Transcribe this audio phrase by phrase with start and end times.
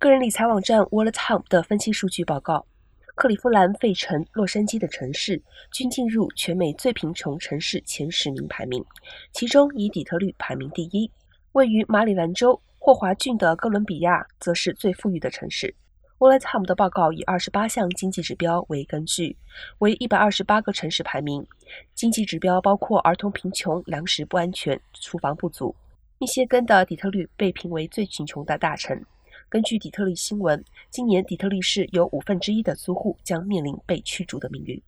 [0.00, 2.64] 个人理财网站 WalletHub 的分析数据报告，
[3.14, 8.82] 克利夫兰、费城、洛杉矶的城市均进入全美最贫穷城市前十名排名，
[9.30, 11.10] 其中以底特律排名第一。
[11.52, 15.74] 位于马里兰州霍华郡的哥伦比亚则是最富裕的城市。
[16.18, 19.36] WalletHub 的报告以二十八项经济指标为根据，
[19.80, 21.46] 为一百二十八个城市排名。
[21.94, 25.76] 经济指标包括儿童贫穷、粮食不安全、厨房不足。
[26.16, 28.98] 密歇根的底特律被评为最贫穷的大城。
[29.50, 34.80] 根据底特律新闻，今年底特律市有五分之一的租户将面临被驱逐的命运。